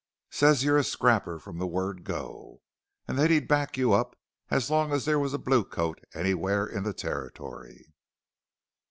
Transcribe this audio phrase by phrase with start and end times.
[0.31, 2.63] Says you're a scrapper from the word go,
[3.07, 4.15] an' that he'd back you up
[4.67, 7.93] long as there was a blue coat anywhere in the Territory!"